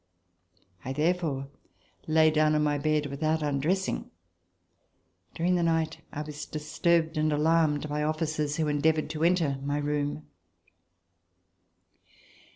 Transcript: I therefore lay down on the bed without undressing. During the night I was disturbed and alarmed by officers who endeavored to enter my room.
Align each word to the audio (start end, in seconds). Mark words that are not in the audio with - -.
I 0.83 0.93
therefore 0.93 1.47
lay 2.07 2.31
down 2.31 2.55
on 2.55 2.63
the 2.63 2.79
bed 2.81 3.05
without 3.05 3.43
undressing. 3.43 4.09
During 5.35 5.53
the 5.53 5.61
night 5.61 5.99
I 6.11 6.23
was 6.23 6.47
disturbed 6.47 7.17
and 7.17 7.31
alarmed 7.31 7.87
by 7.87 8.01
officers 8.01 8.55
who 8.55 8.67
endeavored 8.67 9.11
to 9.11 9.23
enter 9.23 9.59
my 9.61 9.77
room. 9.77 10.25